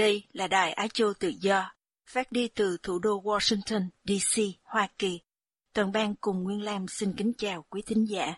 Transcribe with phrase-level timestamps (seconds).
[0.00, 1.72] Đây là Đài Á Châu Tự Do,
[2.06, 5.20] phát đi từ thủ đô Washington, D.C., Hoa Kỳ.
[5.74, 8.34] Toàn ban cùng Nguyên Lam xin kính chào quý thính giả.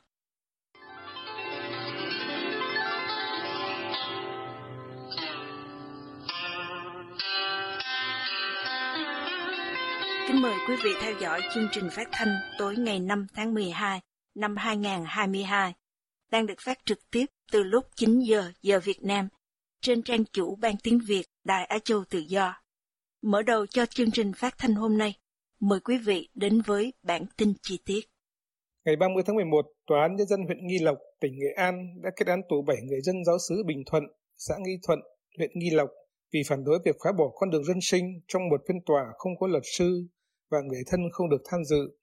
[10.27, 14.01] Kính mời quý vị theo dõi chương trình phát thanh tối ngày 5 tháng 12
[14.35, 15.75] năm 2022,
[16.31, 19.29] đang được phát trực tiếp từ lúc 9 giờ giờ Việt Nam
[19.81, 22.63] trên trang chủ Ban Tiếng Việt Đài Á Châu Tự Do.
[23.23, 25.15] Mở đầu cho chương trình phát thanh hôm nay,
[25.61, 28.01] mời quý vị đến với bản tin chi tiết.
[28.85, 32.11] Ngày 30 tháng 11, Tòa án Nhân dân huyện Nghi Lộc, tỉnh Nghệ An đã
[32.17, 34.03] kết án tù 7 người dân giáo xứ Bình Thuận,
[34.37, 34.99] xã Nghi Thuận,
[35.39, 35.89] huyện Nghi Lộc
[36.33, 39.33] vì phản đối việc phá bỏ con đường dân sinh trong một phiên tòa không
[39.41, 40.07] có luật sư
[40.51, 41.99] và người thân không được tham dự.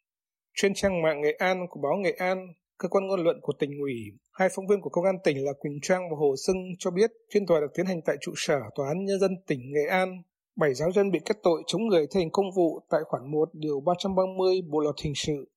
[0.55, 2.47] Trên trang mạng Nghệ An của báo Nghệ An,
[2.79, 3.93] cơ quan ngôn luận của tỉnh ủy,
[4.31, 7.11] hai phóng viên của công an tỉnh là Quỳnh Trang và Hồ Sưng cho biết
[7.33, 10.21] phiên tòa được tiến hành tại trụ sở Tòa án Nhân dân tỉnh Nghệ An.
[10.55, 13.49] Bảy giáo dân bị kết tội chống người thi hành công vụ tại khoản 1
[13.53, 15.51] điều 330 Bộ luật hình sự.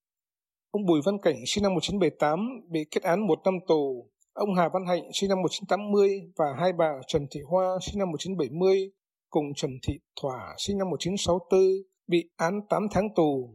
[0.70, 2.39] Ông Bùi Văn Cảnh sinh năm 1978
[2.70, 4.11] bị kết án một năm tù.
[4.33, 8.11] Ông Hà Văn Hạnh sinh năm 1980 và hai bà Trần Thị Hoa sinh năm
[8.11, 8.91] 1970
[9.31, 11.61] cùng Trần Thị Thỏa sinh năm 1964
[12.06, 13.55] bị án 8 tháng tù.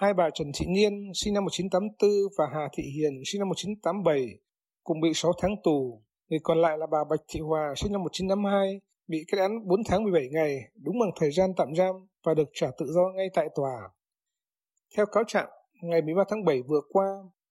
[0.00, 4.38] Hai bà Trần Thị Niên sinh năm 1984 và Hà Thị Hiền sinh năm 1987
[4.84, 6.02] cùng bị 6 tháng tù.
[6.28, 9.80] Người còn lại là bà Bạch Thị Hòa sinh năm 1952 bị kết án 4
[9.88, 13.26] tháng 17 ngày đúng bằng thời gian tạm giam và được trả tự do ngay
[13.34, 13.90] tại tòa.
[14.96, 15.48] Theo cáo trạng,
[15.82, 17.06] ngày 13 tháng 7 vừa qua,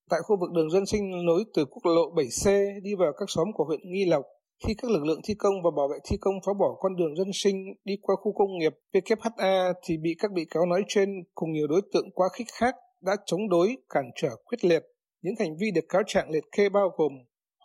[0.10, 3.48] tại khu vực đường dân sinh nối từ quốc lộ 7C đi vào các xóm
[3.54, 4.26] của huyện Nghi Lộc,
[4.66, 7.16] khi các lực lượng thi công và bảo vệ thi công phá bỏ con đường
[7.16, 11.10] dân sinh đi qua khu công nghiệp WHA thì bị các bị cáo nói trên
[11.36, 14.84] cùng nhiều đối tượng quá khích khác đã chống đối, cản trở quyết liệt.
[15.22, 17.12] Những hành vi được cáo trạng liệt kê bao gồm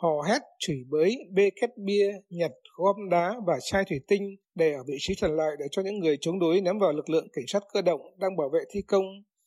[0.03, 4.73] hò hét, chửi bới, bê két bia, nhặt gom đá và chai thủy tinh để
[4.73, 7.27] ở vị trí thuận lợi để cho những người chống đối ném vào lực lượng
[7.33, 9.05] cảnh sát cơ động đang bảo vệ thi công,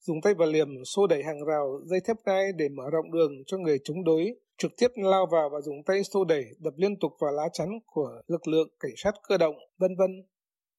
[0.08, 3.32] dùng tay và liềm xô đẩy hàng rào, dây thép gai để mở rộng đường
[3.46, 7.00] cho người chống đối, trực tiếp lao vào và dùng tay xô đẩy đập liên
[7.00, 10.12] tục vào lá chắn của lực lượng cảnh sát cơ động, vân vân.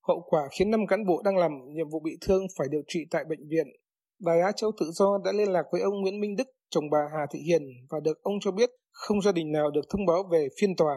[0.08, 3.00] Hậu quả khiến năm cán bộ đang làm nhiệm vụ bị thương phải điều trị
[3.10, 3.66] tại bệnh viện.
[4.20, 6.98] Đài Á Châu Tự Do đã liên lạc với ông Nguyễn Minh Đức, chồng bà
[7.12, 10.22] Hà Thị Hiền và được ông cho biết không gia đình nào được thông báo
[10.32, 10.96] về phiên tòa.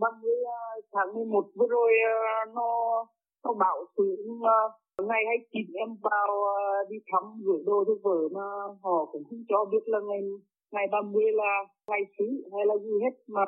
[0.00, 2.70] 30 ờ, tháng 11 vừa rồi ờ, nó
[3.44, 4.16] nó bảo sự
[5.08, 8.46] ngày 29 em vào ờ, đi thăm gửi đồ cho vợ mà
[8.82, 10.20] họ cũng không cho biết là ngày
[10.72, 11.52] ngày 30 là
[11.88, 13.44] ngày xứ hay là gì hết mà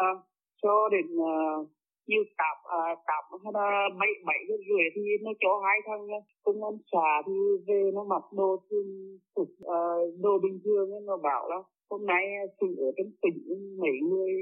[0.63, 1.69] cho đến uh,
[2.07, 6.09] như tạm uh, tạm hay là bảy bảy giờ rưỡi thì nó cho hai thằng
[6.09, 7.33] ờ, công an xã thì
[7.67, 11.57] về nó mặc đồ thường uh, đồ bình thường nên nó bảo là
[11.91, 12.25] hôm nay
[12.61, 13.39] sự ở trong tỉnh
[13.81, 14.33] mấy người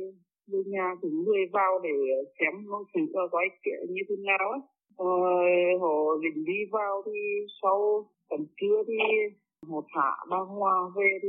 [0.49, 1.91] người nhà cũng người vào để
[2.39, 3.01] xem nó sự
[3.33, 3.49] gói
[3.89, 4.59] như thế nào á
[4.97, 5.07] Ờ,
[5.81, 7.21] họ định đi vào thì
[7.63, 8.95] sau tầm trưa thì
[9.67, 11.29] một thả ba hoa về thì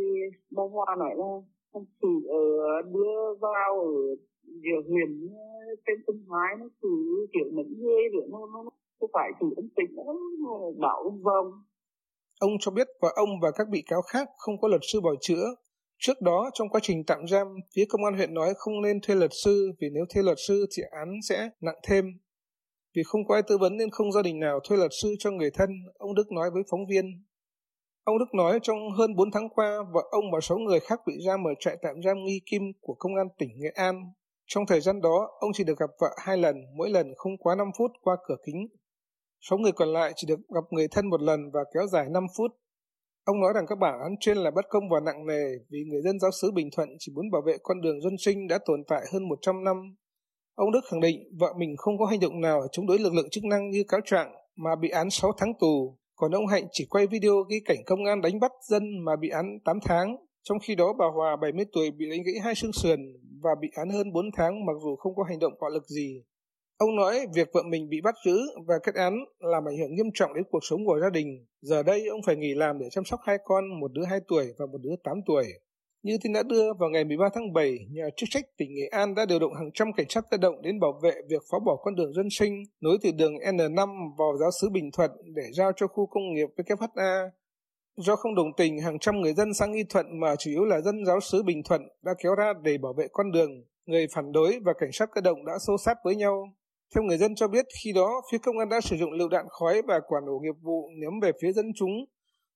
[0.51, 1.25] ba hoa nói là
[1.73, 2.45] không chỉ ở
[2.81, 6.89] đưa vào ở giữa huyện ờ, trên sông Thái nó xử
[7.33, 8.63] kiểu mình ghê rồi nó nó
[9.01, 10.13] nó phải chỉ ông tỉnh nó
[10.79, 11.51] bảo ông vòng
[12.41, 15.13] Ông cho biết và ông và các bị cáo khác không có luật sư bảo
[15.21, 15.45] chữa.
[15.97, 19.15] Trước đó, trong quá trình tạm giam, phía công an huyện nói không nên thuê
[19.15, 22.05] luật sư vì nếu thuê luật sư thì án sẽ nặng thêm.
[22.95, 25.31] Vì không có ai tư vấn nên không gia đình nào thuê luật sư cho
[25.31, 27.05] người thân, ông Đức nói với phóng viên.
[28.03, 31.13] Ông Đức nói trong hơn 4 tháng qua, vợ ông và 6 người khác bị
[31.25, 33.95] giam ở trại tạm giam Nghi Kim của Công an tỉnh Nghệ An.
[34.45, 37.55] Trong thời gian đó, ông chỉ được gặp vợ hai lần, mỗi lần không quá
[37.55, 38.67] 5 phút qua cửa kính.
[39.41, 42.23] 6 người còn lại chỉ được gặp người thân một lần và kéo dài 5
[42.37, 42.51] phút.
[43.23, 46.01] Ông nói rằng các bản án trên là bất công và nặng nề vì người
[46.01, 48.79] dân giáo xứ Bình Thuận chỉ muốn bảo vệ con đường dân sinh đã tồn
[48.87, 49.95] tại hơn 100 năm.
[50.55, 53.29] Ông Đức khẳng định vợ mình không có hành động nào chống đối lực lượng
[53.29, 56.85] chức năng như cáo trạng mà bị án 6 tháng tù còn ông Hạnh chỉ
[56.89, 60.15] quay video ghi cảnh công an đánh bắt dân mà bị án 8 tháng.
[60.43, 62.99] Trong khi đó bà Hòa 70 tuổi bị đánh gãy hai xương sườn
[63.43, 66.23] và bị án hơn 4 tháng mặc dù không có hành động bạo lực gì.
[66.77, 68.37] Ông nói việc vợ mình bị bắt giữ
[68.67, 71.45] và kết án làm ảnh hưởng nghiêm trọng đến cuộc sống của gia đình.
[71.61, 74.53] Giờ đây ông phải nghỉ làm để chăm sóc hai con, một đứa 2 tuổi
[74.57, 75.45] và một đứa 8 tuổi.
[76.03, 79.15] Như tin đã đưa, vào ngày 13 tháng 7, nhà chức trách tỉnh Nghệ An
[79.15, 81.75] đã điều động hàng trăm cảnh sát cơ động đến bảo vệ việc phá bỏ
[81.83, 85.71] con đường dân sinh nối từ đường N5 vào giáo sứ Bình Thuận để giao
[85.75, 87.29] cho khu công nghiệp WHA.
[87.97, 90.81] Do không đồng tình, hàng trăm người dân sang Nghi Thuận mà chủ yếu là
[90.81, 93.51] dân giáo sứ Bình Thuận đã kéo ra để bảo vệ con đường.
[93.85, 96.47] Người phản đối và cảnh sát cơ động đã xô sát với nhau.
[96.95, 99.45] Theo người dân cho biết, khi đó, phía công an đã sử dụng lựu đạn
[99.49, 101.91] khói và quả nổ nghiệp vụ ném về phía dân chúng,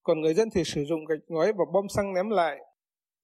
[0.03, 2.57] còn người dân thì sử dụng gạch ngói và bom xăng ném lại.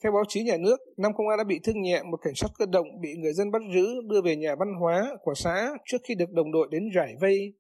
[0.04, 2.48] Theo báo chí nhà nước, năm công an đã bị thương nhẹ một cảnh sát
[2.58, 5.98] cơ động bị người dân bắt giữ đưa về nhà văn hóa của xã trước
[6.08, 7.54] khi được đồng đội đến giải vây.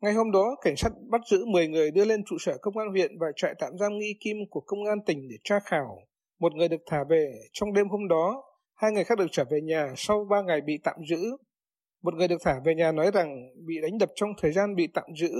[0.00, 2.88] Ngày hôm đó, cảnh sát bắt giữ 10 người đưa lên trụ sở công an
[2.90, 5.98] huyện và trại tạm giam nghi kim của công an tỉnh để tra khảo.
[6.40, 8.44] Một người được thả về trong đêm hôm đó,
[8.74, 11.36] hai người khác được trở về nhà sau 3 ngày bị tạm giữ.
[12.02, 13.36] Một người được thả về nhà nói rằng
[13.66, 15.32] bị đánh đập trong thời gian bị tạm giữ.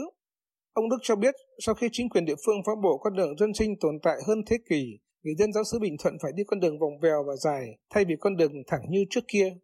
[0.73, 3.55] Ông Đức cho biết sau khi chính quyền địa phương phá bộ con đường dân
[3.55, 6.61] sinh tồn tại hơn thế kỷ, người dân giáo sứ Bình Thuận phải đi con
[6.61, 9.57] đường vòng vèo và dài thay vì con đường thẳng như trước kia.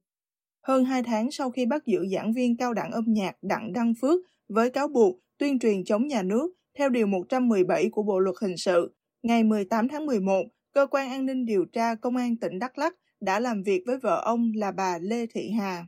[0.63, 3.95] Hơn hai tháng sau khi bắt giữ giảng viên cao đẳng âm nhạc Đặng Đăng
[4.01, 8.37] Phước với cáo buộc tuyên truyền chống nhà nước theo Điều 117 của Bộ Luật
[8.41, 12.59] Hình sự, ngày 18 tháng 11, Cơ quan An ninh Điều tra Công an tỉnh
[12.59, 15.87] Đắk Lắk đã làm việc với vợ ông là bà Lê Thị Hà.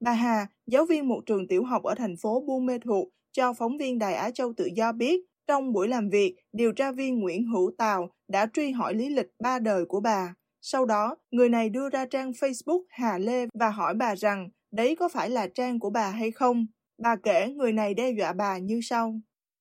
[0.00, 3.52] Bà Hà, giáo viên một trường tiểu học ở thành phố Buôn Mê Thuột, cho
[3.52, 7.20] phóng viên Đài Á Châu Tự Do biết, trong buổi làm việc, điều tra viên
[7.20, 10.34] Nguyễn Hữu Tào đã truy hỏi lý lịch ba đời của bà.
[10.60, 14.96] Sau đó, người này đưa ra trang Facebook Hà Lê và hỏi bà rằng đấy
[15.00, 16.66] có phải là trang của bà hay không.
[17.02, 19.20] Bà kể người này đe dọa bà như sau.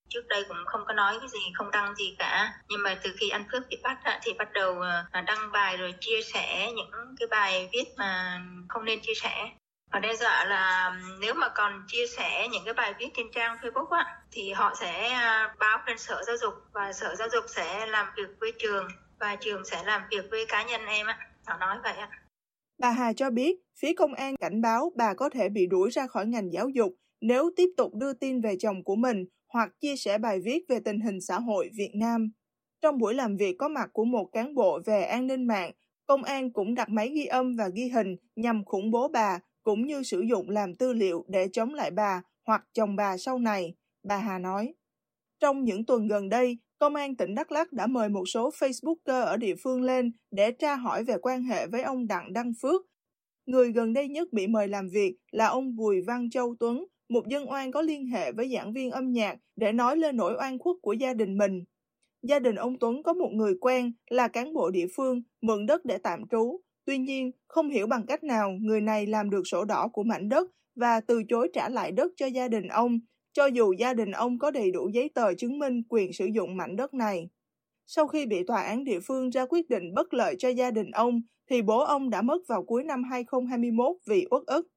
[0.09, 2.53] Trước đây cũng không có nói cái gì, không đăng gì cả.
[2.69, 4.79] Nhưng mà từ khi anh Phước bị bắt thì bắt đầu
[5.11, 9.49] ờ, đăng bài rồi chia sẻ những cái bài viết mà không nên chia sẻ
[9.99, 13.57] đe dọa dạ là nếu mà còn chia sẻ những cái bài viết trên trang
[13.61, 17.43] Facebook á, thì họ sẽ à, báo lên sở giáo dục và sở giáo dục
[17.47, 18.87] sẽ làm việc với trường
[19.19, 21.19] và trường sẽ làm việc với cá nhân em á.
[21.45, 22.09] Họ nói vậy á.
[22.79, 26.07] Bà Hà cho biết, phía công an cảnh báo bà có thể bị đuổi ra
[26.07, 29.95] khỏi ngành giáo dục nếu tiếp tục đưa tin về chồng của mình hoặc chia
[29.95, 32.31] sẻ bài viết về tình hình xã hội Việt Nam.
[32.81, 35.71] Trong buổi làm việc có mặt của một cán bộ về an ninh mạng,
[36.07, 39.85] công an cũng đặt máy ghi âm và ghi hình nhằm khủng bố bà cũng
[39.85, 43.75] như sử dụng làm tư liệu để chống lại bà hoặc chồng bà sau này,
[44.03, 44.73] bà Hà nói.
[45.39, 49.23] Trong những tuần gần đây, Công an tỉnh Đắk Lắk đã mời một số Facebooker
[49.23, 52.81] ở địa phương lên để tra hỏi về quan hệ với ông Đặng Đăng Phước.
[53.45, 57.27] Người gần đây nhất bị mời làm việc là ông Bùi Văn Châu Tuấn, một
[57.27, 60.59] dân oan có liên hệ với giảng viên âm nhạc để nói lên nỗi oan
[60.59, 61.63] khuất của gia đình mình.
[62.21, 65.85] Gia đình ông Tuấn có một người quen là cán bộ địa phương mượn đất
[65.85, 69.65] để tạm trú, Tuy nhiên, không hiểu bằng cách nào người này làm được sổ
[69.65, 72.99] đỏ của mảnh đất và từ chối trả lại đất cho gia đình ông,
[73.33, 76.57] cho dù gia đình ông có đầy đủ giấy tờ chứng minh quyền sử dụng
[76.57, 77.29] mảnh đất này.
[77.87, 80.91] Sau khi bị tòa án địa phương ra quyết định bất lợi cho gia đình
[80.91, 84.67] ông, thì bố ông đã mất vào cuối năm 2021 vì uất ức.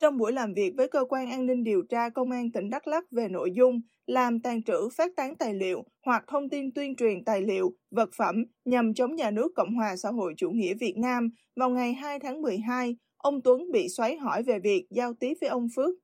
[0.00, 2.86] Trong buổi làm việc với cơ quan an ninh điều tra công an tỉnh Đắk
[2.86, 6.96] Lắk về nội dung làm tàn trữ phát tán tài liệu hoặc thông tin tuyên
[6.96, 8.34] truyền tài liệu, vật phẩm
[8.64, 12.18] nhằm chống nhà nước Cộng hòa xã hội chủ nghĩa Việt Nam vào ngày 2
[12.22, 15.94] tháng 12, ông Tuấn bị xoáy hỏi về việc giao tiếp với ông Phước.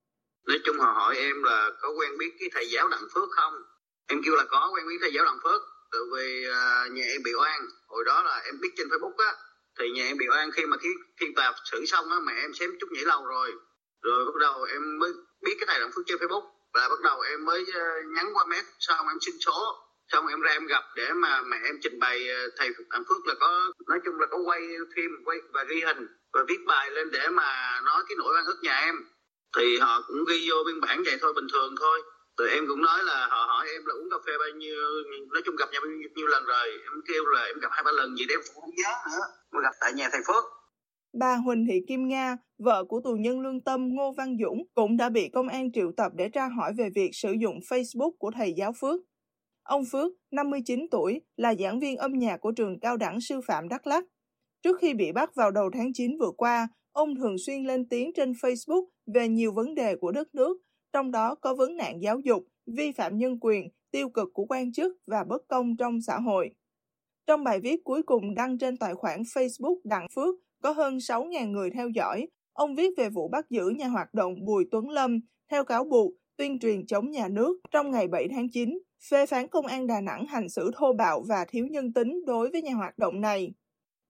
[0.47, 3.55] Nói chung họ hỏi em là có quen biết cái thầy giáo Đặng Phước không?
[4.09, 5.61] Em kêu là có quen biết thầy giáo Đặng Phước.
[5.93, 7.61] Tại vì à, nhà em bị oan.
[7.87, 9.33] Hồi đó là em biết trên Facebook á.
[9.79, 10.89] Thì nhà em bị oan khi mà khi
[11.21, 13.51] khi tòa xử xong á, mẹ em xém chút nhảy lâu rồi
[14.05, 16.45] rồi bắt đầu em mới biết cái thầy đặng phước trên facebook.
[16.75, 17.81] Và bắt đầu em mới ờ,
[18.17, 19.77] nhắn qua mét, xong em xin số.
[20.13, 23.07] Xong em ra em gặp để mà mẹ em trình bày ờ, thầy đặng à,
[23.09, 24.61] phước là có, nói chung là có quay
[24.97, 28.47] phim, quay và ghi hình và viết bài lên để mà nói cái nỗi oan
[28.47, 28.95] ức nhà em.
[29.57, 32.03] Thì họ cũng ghi vô biên bản vậy thôi, bình thường thôi.
[32.39, 34.77] Rồi em cũng nói là họ hỏi em là uống cà phê bao nhiêu,
[35.33, 36.71] nói chung gặp nhau bao nhiêu lần rồi.
[36.71, 39.25] Em kêu là em gặp hai ba lần gì đấy, em cũng không nhớ nữa.
[39.53, 40.45] Mà gặp tại nhà thầy phước.
[41.19, 44.97] Bà Huỳnh Thị Kim Nga, vợ của tù nhân lương tâm Ngô Văn Dũng, cũng
[44.97, 48.31] đã bị công an triệu tập để tra hỏi về việc sử dụng Facebook của
[48.31, 49.01] thầy giáo Phước.
[49.63, 53.69] Ông Phước, 59 tuổi, là giảng viên âm nhạc của trường cao đẳng sư phạm
[53.69, 54.05] Đắk Lắk.
[54.63, 58.13] Trước khi bị bắt vào đầu tháng 9 vừa qua, ông thường xuyên lên tiếng
[58.15, 60.59] trên Facebook về nhiều vấn đề của đất nước,
[60.93, 64.73] trong đó có vấn nạn giáo dục, vi phạm nhân quyền, tiêu cực của quan
[64.73, 66.51] chức và bất công trong xã hội.
[67.27, 71.51] Trong bài viết cuối cùng đăng trên tài khoản Facebook Đặng Phước, có hơn 6.000
[71.51, 72.27] người theo dõi.
[72.53, 76.13] Ông viết về vụ bắt giữ nhà hoạt động Bùi Tuấn Lâm theo cáo buộc
[76.37, 78.79] tuyên truyền chống nhà nước trong ngày 7 tháng 9,
[79.11, 82.51] phê phán công an Đà Nẵng hành xử thô bạo và thiếu nhân tính đối
[82.51, 83.53] với nhà hoạt động này.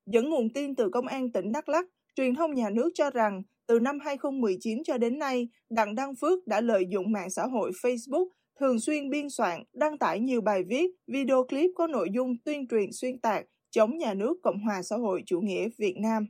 [0.07, 3.43] Dẫn nguồn tin từ công an tỉnh Đắk Lắk, truyền thông nhà nước cho rằng
[3.67, 7.71] từ năm 2019 cho đến nay, Đặng Đăng Phước đã lợi dụng mạng xã hội
[7.83, 8.27] Facebook
[8.61, 12.69] thường xuyên biên soạn, đăng tải nhiều bài viết, video clip có nội dung tuyên
[12.69, 16.27] truyền xuyên tạc, chống nhà nước Cộng hòa xã hội chủ nghĩa Việt Nam.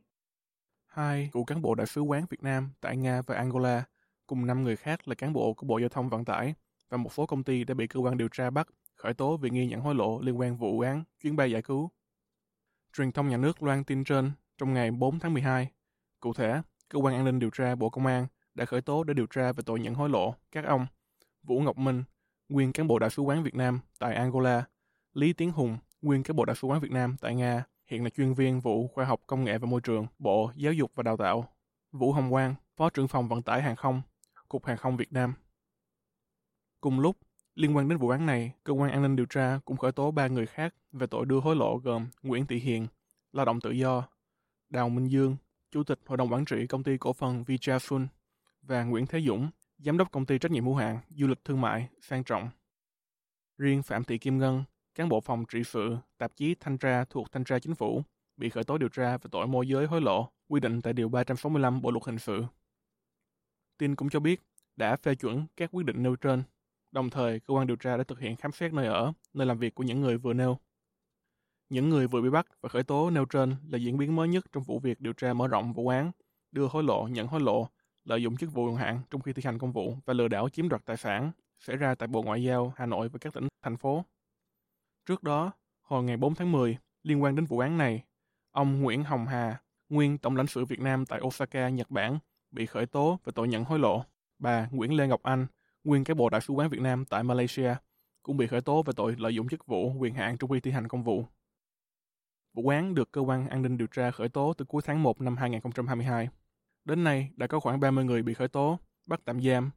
[0.95, 3.85] Hai cựu cán bộ đại sứ quán Việt Nam tại Nga và Angola,
[4.27, 6.55] cùng năm người khác là cán bộ của Bộ Giao thông Vận tải
[6.89, 9.51] và một số công ty đã bị cơ quan điều tra bắt, khởi tố vì
[9.51, 11.91] nghi nhận hối lộ liên quan vụ án chuyến bay giải cứu.
[12.97, 15.71] Truyền thông nhà nước loan tin trên trong ngày 4 tháng 12.
[16.21, 19.15] Cụ thể, cơ quan an ninh điều tra Bộ Công an đã khởi tố để
[19.15, 20.87] điều tra về tội nhận hối lộ các ông
[21.43, 22.05] Vũ Ngọc Minh,
[22.49, 24.65] nguyên cán bộ đại sứ quán Việt Nam tại Angola,
[25.13, 28.11] Lý Tiến Hùng, nguyên cán bộ đại sứ quán Việt Nam tại Nga, hiện là
[28.11, 31.17] chuyên viên vụ khoa học công nghệ và môi trường, Bộ Giáo dục và Đào
[31.17, 31.49] tạo.
[31.93, 34.03] Vũ Hồng Quang, Phó trưởng phòng vận tải hàng không,
[34.49, 35.35] Cục Hàng không Việt Nam.
[36.81, 37.17] Cùng lúc,
[37.55, 40.11] liên quan đến vụ án này, cơ quan an ninh điều tra cũng khởi tố
[40.11, 42.87] ba người khác về tội đưa hối lộ gồm Nguyễn Thị Hiền,
[43.33, 44.09] lao động tự do,
[44.69, 45.37] Đào Minh Dương,
[45.71, 48.07] Chủ tịch Hội đồng Quản trị Công ty Cổ phần Vijafun
[48.63, 51.61] và Nguyễn Thế Dũng, Giám đốc Công ty Trách nhiệm hữu hạn Du lịch Thương
[51.61, 52.51] mại Sang Trọng.
[53.59, 54.65] Riêng Phạm Thị Kim Ngân,
[54.95, 58.03] cán bộ phòng trị sự, tạp chí Thanh tra thuộc Thanh tra Chính phủ,
[58.37, 61.09] bị khởi tố điều tra về tội môi giới hối lộ, quy định tại Điều
[61.09, 62.45] 365 Bộ Luật Hình sự.
[63.79, 64.41] Tin cũng cho biết
[64.77, 66.43] đã phê chuẩn các quyết định nêu trên,
[66.93, 69.59] đồng thời cơ quan điều tra đã thực hiện khám xét nơi ở, nơi làm
[69.59, 70.59] việc của những người vừa nêu.
[71.69, 74.47] Những người vừa bị bắt và khởi tố nêu trên là diễn biến mới nhất
[74.53, 76.11] trong vụ việc điều tra mở rộng vụ án,
[76.53, 77.69] đưa hối lộ, nhận hối lộ,
[78.05, 80.49] lợi dụng chức vụ quyền hạn trong khi thi hành công vụ và lừa đảo
[80.49, 83.49] chiếm đoạt tài sản xảy ra tại Bộ Ngoại giao Hà Nội và các tỉnh,
[83.63, 84.05] thành phố.
[85.07, 88.05] Trước đó, hồi ngày 4 tháng 10, liên quan đến vụ án này,
[88.51, 92.19] ông Nguyễn Hồng Hà, nguyên Tổng lãnh sự Việt Nam tại Osaka, Nhật Bản,
[92.51, 94.05] bị khởi tố về tội nhận hối lộ.
[94.39, 95.47] Bà Nguyễn Lê Ngọc Anh,
[95.85, 97.75] nguyên cái bộ đại sứ quán Việt Nam tại Malaysia,
[98.23, 100.71] cũng bị khởi tố về tội lợi dụng chức vụ quyền hạn trong khi thi
[100.71, 101.25] hành công vụ.
[102.55, 105.21] Vụ án được cơ quan an ninh điều tra khởi tố từ cuối tháng 1
[105.21, 106.29] năm 2022.
[106.85, 109.71] Đến nay đã có khoảng 30 người bị khởi tố, bắt tạm giam,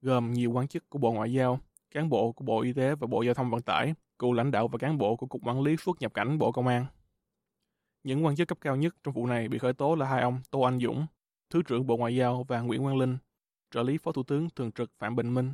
[0.00, 1.60] gồm nhiều quan chức của Bộ Ngoại giao,
[1.92, 4.68] cán bộ của Bộ Y tế và Bộ Giao thông Vận tải, cựu lãnh đạo
[4.68, 6.86] và cán bộ của Cục Quản lý xuất nhập cảnh Bộ Công an.
[8.04, 10.40] Những quan chức cấp cao nhất trong vụ này bị khởi tố là hai ông
[10.50, 11.06] Tô Anh Dũng,
[11.50, 13.18] Thứ trưởng Bộ Ngoại giao và Nguyễn Quang Linh,
[13.70, 15.52] trợ lý Phó Thủ tướng Thường trực Phạm Bình Minh.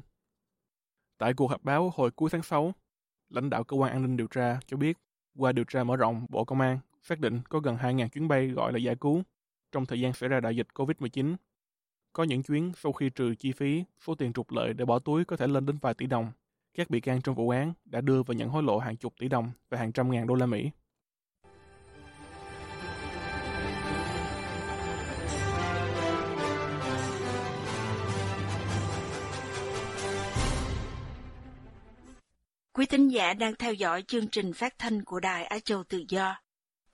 [1.19, 2.73] Tại cuộc họp báo hồi cuối tháng 6,
[3.29, 4.99] lãnh đạo cơ quan an ninh điều tra cho biết
[5.39, 8.47] qua điều tra mở rộng Bộ Công an xác định có gần 2.000 chuyến bay
[8.49, 9.23] gọi là giải cứu
[9.73, 11.37] trong thời gian xảy ra đại dịch COVID-19.
[12.13, 15.25] Có những chuyến sau khi trừ chi phí, số tiền trục lợi để bỏ túi
[15.25, 16.33] có thể lên đến vài tỷ đồng.
[16.75, 19.29] Các bị can trong vụ án đã đưa và nhận hối lộ hàng chục tỷ
[19.29, 20.71] đồng và hàng trăm ngàn đô la Mỹ.
[32.73, 36.05] Quý thính giả đang theo dõi chương trình phát thanh của Đài Á Châu Tự
[36.09, 36.37] Do.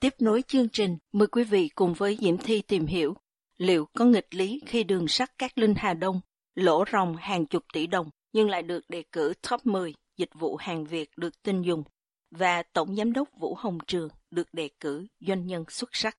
[0.01, 3.15] Tiếp nối chương trình, mời quý vị cùng với Diễm Thi tìm hiểu
[3.59, 6.21] liệu có nghịch lý khi đường sắt Cát Linh Hà Đông
[6.55, 10.57] lỗ ròng hàng chục tỷ đồng nhưng lại được đề cử top 10 dịch vụ
[10.57, 11.83] hàng Việt được tin dùng
[12.31, 16.19] và Tổng Giám đốc Vũ Hồng Trường được đề cử doanh nhân xuất sắc.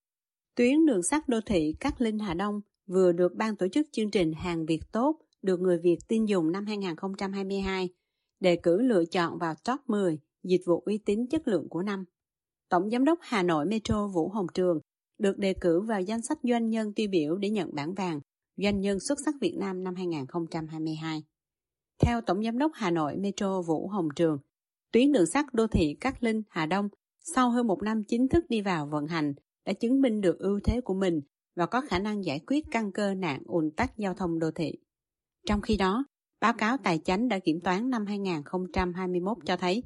[0.55, 4.11] Tuyến đường sắt đô thị Cát Linh Hà Đông vừa được ban tổ chức chương
[4.11, 7.89] trình Hàng Việt Tốt được người Việt tin dùng năm 2022
[8.39, 12.05] đề cử lựa chọn vào top 10 dịch vụ uy tín chất lượng của năm.
[12.69, 14.79] Tổng Giám đốc Hà Nội Metro Vũ Hồng Trường
[15.17, 18.19] được đề cử vào danh sách doanh nhân tiêu biểu để nhận bảng vàng
[18.57, 21.23] Doanh nhân xuất sắc Việt Nam năm 2022.
[21.99, 24.37] Theo Tổng Giám đốc Hà Nội Metro Vũ Hồng Trường,
[24.91, 26.89] tuyến đường sắt đô thị Cát Linh Hà Đông
[27.35, 29.33] sau hơn một năm chính thức đi vào vận hành
[29.65, 31.21] đã chứng minh được ưu thế của mình
[31.55, 34.71] và có khả năng giải quyết căn cơ nạn ùn tắc giao thông đô thị.
[35.45, 36.05] Trong khi đó,
[36.41, 39.83] báo cáo tài chánh đã kiểm toán năm 2021 cho thấy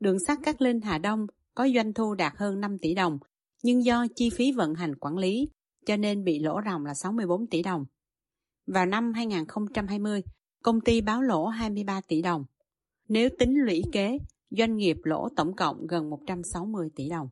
[0.00, 3.18] đường sắt Cát Linh Hà Đông có doanh thu đạt hơn 5 tỷ đồng,
[3.66, 5.48] nhưng do chi phí vận hành quản lý
[5.86, 7.84] cho nên bị lỗ ròng là 64 tỷ đồng.
[8.66, 10.22] Vào năm 2020,
[10.62, 12.44] công ty báo lỗ 23 tỷ đồng.
[13.08, 14.18] Nếu tính lũy kế,
[14.50, 17.28] doanh nghiệp lỗ tổng cộng gần 160 tỷ đồng.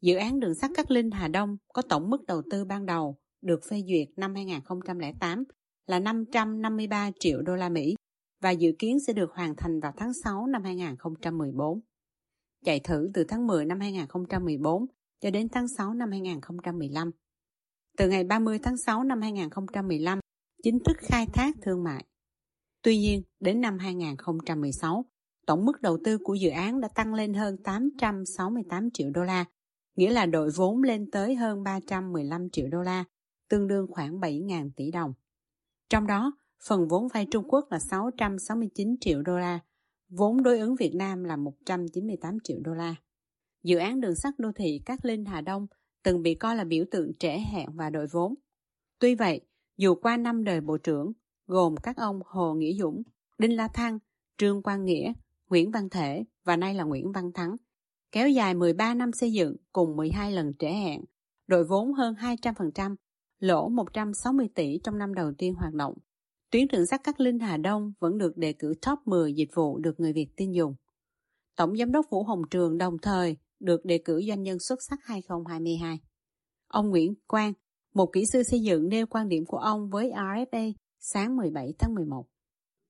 [0.00, 3.16] Dự án đường sắt Cát Linh Hà Đông có tổng mức đầu tư ban đầu
[3.42, 5.44] được phê duyệt năm 2008
[5.86, 7.96] là 553 triệu đô la Mỹ
[8.40, 11.80] và dự kiến sẽ được hoàn thành vào tháng 6 năm 2014.
[12.64, 14.86] Chạy thử từ tháng 10 năm 2014
[15.20, 17.10] cho đến tháng 6 năm 2015.
[17.96, 20.20] Từ ngày 30 tháng 6 năm 2015,
[20.62, 22.04] chính thức khai thác thương mại.
[22.82, 25.04] Tuy nhiên, đến năm 2016,
[25.46, 29.44] tổng mức đầu tư của dự án đã tăng lên hơn 868 triệu đô la,
[29.96, 33.04] nghĩa là đội vốn lên tới hơn 315 triệu đô la,
[33.48, 35.12] tương đương khoảng 7.000 tỷ đồng.
[35.88, 36.32] Trong đó,
[36.68, 39.60] phần vốn vay Trung Quốc là 669 triệu đô la,
[40.08, 42.94] vốn đối ứng Việt Nam là 198 triệu đô la.
[43.66, 45.66] Dự án đường sắt đô thị Cát Linh Hà Đông
[46.02, 48.34] từng bị coi là biểu tượng trễ hẹn và đội vốn.
[48.98, 49.40] Tuy vậy,
[49.76, 51.12] dù qua năm đời bộ trưởng,
[51.46, 53.02] gồm các ông Hồ Nghĩa Dũng,
[53.38, 53.98] Đinh La Thăng,
[54.38, 55.12] Trương Quang Nghĩa,
[55.48, 57.56] Nguyễn Văn Thể và nay là Nguyễn Văn Thắng,
[58.12, 61.04] kéo dài 13 năm xây dựng cùng 12 lần trễ hẹn,
[61.46, 62.96] đội vốn hơn 200%,
[63.38, 65.94] lỗ 160 tỷ trong năm đầu tiên hoạt động.
[66.50, 69.78] Tuyến đường sắt Cát Linh Hà Đông vẫn được đề cử top 10 dịch vụ
[69.78, 70.74] được người Việt tin dùng.
[71.56, 74.98] Tổng Giám đốc Vũ Hồng Trường đồng thời được đề cử doanh nhân xuất sắc
[75.02, 76.00] 2022.
[76.68, 77.52] Ông Nguyễn Quang,
[77.94, 81.94] một kỹ sư xây dựng nêu quan điểm của ông với RFA sáng 17 tháng
[81.94, 82.24] 11.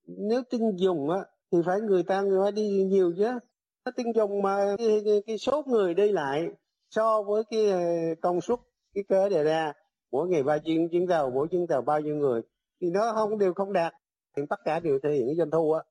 [0.07, 1.19] Nếu tin dùng á,
[1.51, 3.39] thì phải người ta người phải đi nhiều chứ.
[3.85, 6.49] Nó tin dùng mà cái, cái, cái số người đi lại
[6.89, 7.79] so với cái ờ,
[8.21, 8.59] công suất
[8.93, 9.73] cái cơ đề ra
[10.11, 12.41] mỗi ngày ba chuyến chuyến tàu mỗi chuyến tàu bao nhiêu người
[12.81, 13.93] thì nó không đều không đạt
[14.37, 15.83] thì tất cả đều thể hiện cái doanh thu á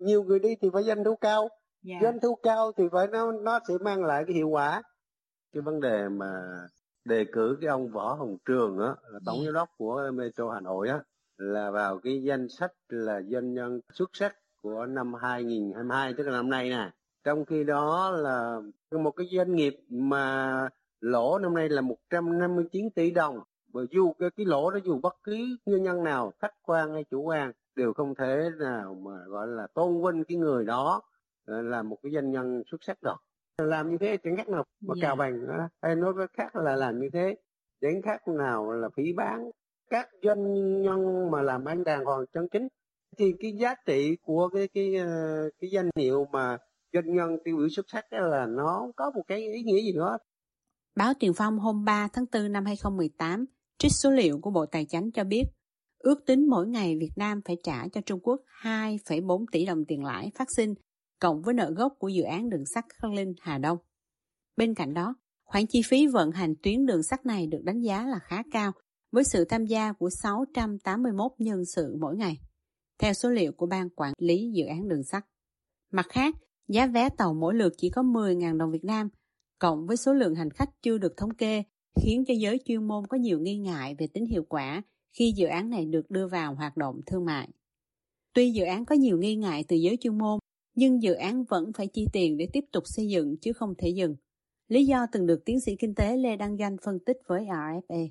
[0.00, 1.48] nhiều người đi thì phải doanh thu cao
[1.84, 2.02] yeah.
[2.02, 2.08] Dạ.
[2.08, 4.82] doanh thu cao thì phải nó nó sẽ mang lại cái hiệu quả
[5.52, 6.32] cái vấn đề mà
[7.04, 9.44] đề cử cái ông võ hồng trường á là tổng dạ.
[9.44, 11.00] giám đốc của metro hà nội á
[11.36, 16.32] là vào cái danh sách là doanh nhân xuất sắc của năm 2022 tức là
[16.32, 16.90] năm nay nè
[17.24, 18.60] trong khi đó là
[18.90, 20.68] một cái doanh nghiệp mà
[21.00, 23.40] lỗ năm nay là 159 tỷ đồng
[23.72, 25.36] và dù cái, cái lỗ đó dù bất cứ
[25.66, 29.66] nguyên nhân nào khách quan hay chủ quan đều không thể nào mà gọi là
[29.74, 31.02] tôn vinh cái người đó
[31.46, 33.16] là một cái doanh nhân xuất sắc được
[33.58, 35.02] làm như thế chẳng khác nào mà yeah.
[35.02, 35.68] cào bằng đó.
[35.82, 37.36] hay nói cái khác là làm như thế
[37.80, 39.50] chẳng khác nào là phỉ bán
[39.90, 42.68] các doanh nhân mà làm ăn đàng hoàng chân chính
[43.18, 46.58] thì cái giá trị của cái cái ờ, cái danh hiệu mà
[46.92, 50.18] doanh nhân tiêu biểu xuất sắc là nó có một cái ý nghĩa gì nữa
[50.96, 53.44] Báo Tiền Phong hôm 3 tháng 4 năm 2018
[53.78, 55.44] trích số liệu của Bộ Tài chính cho biết
[55.98, 60.04] ước tính mỗi ngày Việt Nam phải trả cho Trung Quốc 2,4 tỷ đồng tiền
[60.04, 60.74] lãi phát sinh
[61.20, 63.78] cộng với nợ gốc của dự án đường sắt Khắc Linh Hà Đông.
[64.56, 68.06] Bên cạnh đó, khoản chi phí vận hành tuyến đường sắt này được đánh giá
[68.06, 68.72] là khá cao
[69.12, 72.40] với sự tham gia của 681 nhân sự mỗi ngày,
[72.98, 75.24] theo số liệu của Ban Quản lý Dự án Đường sắt.
[75.92, 76.34] Mặt khác,
[76.68, 79.08] giá vé tàu mỗi lượt chỉ có 10.000 đồng Việt Nam,
[79.58, 81.62] cộng với số lượng hành khách chưa được thống kê,
[82.02, 85.46] khiến cho giới chuyên môn có nhiều nghi ngại về tính hiệu quả khi dự
[85.46, 87.48] án này được đưa vào hoạt động thương mại.
[88.34, 90.38] Tuy dự án có nhiều nghi ngại từ giới chuyên môn,
[90.74, 93.88] nhưng dự án vẫn phải chi tiền để tiếp tục xây dựng chứ không thể
[93.88, 94.16] dừng.
[94.68, 98.08] Lý do từng được tiến sĩ kinh tế Lê Đăng Doanh phân tích với RFA.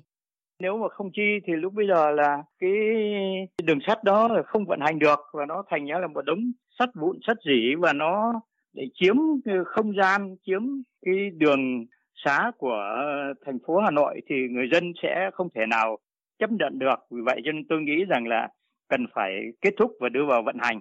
[0.60, 2.70] Nếu mà không chi thì lúc bây giờ là cái
[3.64, 6.52] đường sắt đó là không vận hành được và nó thành ra là một đống
[6.78, 8.40] sắt vụn sắt rỉ và nó
[8.72, 9.16] để chiếm
[9.66, 10.60] không gian, chiếm
[11.06, 11.86] cái đường
[12.24, 12.96] xá của
[13.46, 15.98] thành phố Hà Nội thì người dân sẽ không thể nào
[16.38, 16.96] chấp nhận được.
[17.10, 18.48] Vì vậy cho nên tôi nghĩ rằng là
[18.88, 20.80] cần phải kết thúc và đưa vào vận hành.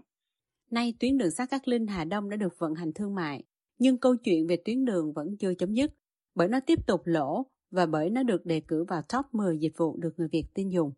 [0.73, 3.43] Nay tuyến đường sắt Cát Linh Hà Đông đã được vận hành thương mại,
[3.79, 5.91] nhưng câu chuyện về tuyến đường vẫn chưa chấm dứt
[6.36, 9.73] bởi nó tiếp tục lỗ và bởi nó được đề cử vào top 10 dịch
[9.77, 10.91] vụ được người Việt tin dùng.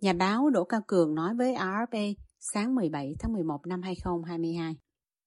[0.00, 4.76] Nhà báo Đỗ Cao Cường nói với RFA sáng 17 tháng 11 năm 2022.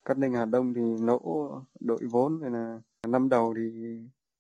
[0.06, 3.88] Cát Linh Hà Đông thì lỗ đội vốn rồi là năm đầu thì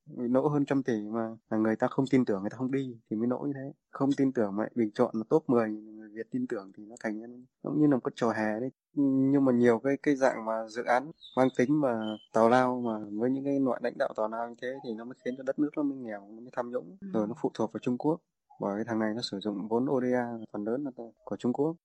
[0.05, 2.97] nỗ hơn trăm tỷ mà là người ta không tin tưởng người ta không đi
[3.09, 5.69] thì mới nỗ như thế không tin tưởng mà bình chọn là top 10
[6.13, 7.21] Việt tin tưởng thì nó thành
[7.63, 8.69] nó như là một cái trò hè đấy.
[8.93, 12.99] Nhưng mà nhiều cái cái dạng mà dự án mang tính mà tào lao mà
[13.11, 15.43] với những cái loại lãnh đạo tào lao như thế thì nó mới khiến cho
[15.43, 16.97] đất nước nó mới nghèo nó mới tham nhũng.
[17.01, 17.07] Ừ.
[17.13, 18.21] rồi nó phụ thuộc vào Trung Quốc
[18.59, 20.91] bởi cái thằng này nó sử dụng vốn ODA phần lớn là
[21.23, 21.75] của Trung Quốc.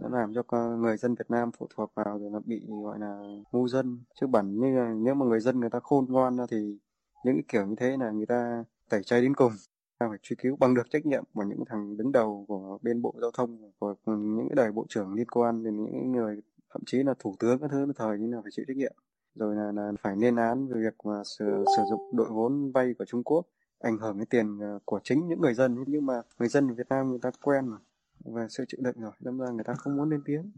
[0.00, 3.20] Nó làm cho người dân Việt Nam phụ thuộc vào rồi nó bị gọi là
[3.52, 3.98] ngu dân.
[4.20, 6.78] Chứ bản như là nếu mà người dân người ta khôn ngoan thì
[7.24, 9.52] những cái kiểu như thế là người ta tẩy chay đến cùng
[9.98, 13.02] ta phải truy cứu bằng được trách nhiệm của những thằng đứng đầu của bên
[13.02, 16.40] bộ giao thông của những cái đời bộ trưởng liên quan đến những người
[16.72, 18.92] thậm chí là thủ tướng các thứ thời như là phải chịu trách nhiệm.
[19.34, 22.94] Rồi là, là phải lên án về việc mà sử, sử dụng đội vốn vay
[22.98, 23.46] của Trung Quốc
[23.80, 25.84] ảnh hưởng đến tiền ờ, của chính những người dân.
[25.86, 27.76] Nhưng mà người dân Việt Nam người ta quen mà
[28.24, 30.52] và sự chịu đựng rồi đâm ra người ta không muốn lên tiếng.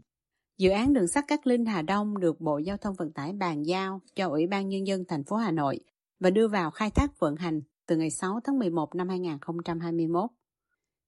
[0.57, 3.65] Dự án đường sắt Cát Linh Hà Đông được Bộ Giao thông Vận tải bàn
[3.65, 5.79] giao cho Ủy ban Nhân dân thành phố Hà Nội
[6.19, 10.29] và đưa vào khai thác vận hành từ ngày 6 tháng 11 năm 2021.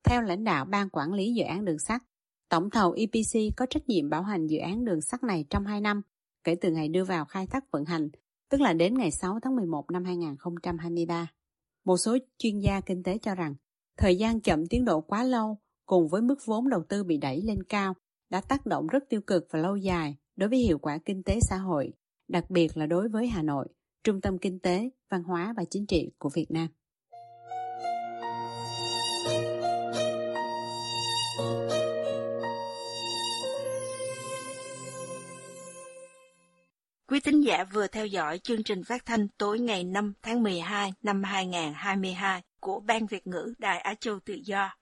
[0.04, 2.02] Theo lãnh đạo Ban Quản lý Dự án Đường sắt,
[2.50, 5.82] Tổng thầu EPC có trách nhiệm bảo hành dự án đường sắt này trong 2
[5.82, 6.02] năm
[6.44, 8.10] kể từ ngày đưa vào khai thác vận hành,
[8.50, 11.28] tức là đến ngày 6 tháng 11 năm 2023.
[11.86, 13.56] Một số chuyên gia kinh tế cho rằng,
[13.98, 17.42] thời gian chậm tiến độ quá lâu cùng với mức vốn đầu tư bị đẩy
[17.42, 17.94] lên cao
[18.30, 21.40] đã tác động rất tiêu cực và lâu dài đối với hiệu quả kinh tế
[21.50, 21.94] xã hội,
[22.28, 23.68] đặc biệt là đối với Hà Nội,
[24.04, 26.68] trung tâm kinh tế, văn hóa và chính trị của Việt Nam.
[37.08, 40.94] Quý thính giả vừa theo dõi chương trình phát thanh tối ngày 5 tháng 12
[41.04, 44.76] năm 2022 của Ban Việt ngữ Đài Á Châu Tự Do.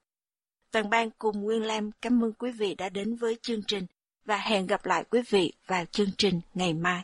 [0.72, 3.86] Toàn ban cùng Nguyên Lam cảm ơn quý vị đã đến với chương trình
[4.26, 7.04] và hẹn gặp lại quý vị vào chương trình ngày mai.